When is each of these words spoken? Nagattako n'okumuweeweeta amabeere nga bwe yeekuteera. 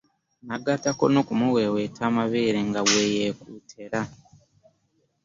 Nagattako 0.47 1.03
n'okumuweeweeta 1.09 2.01
amabeere 2.09 2.59
nga 2.67 2.81
bwe 2.87 3.03
yeekuteera. 3.15 4.01